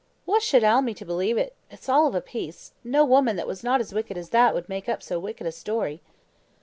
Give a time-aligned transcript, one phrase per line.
[0.25, 1.53] "What should ail me to believe it?
[1.69, 4.67] It's all of a piece; no woman that was not as wicked as that would
[4.67, 6.01] make up so wicked a story."